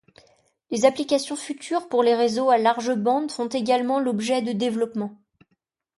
[0.71, 5.21] Les applications futures pour les réseaux à large bande font également l'objet de développements.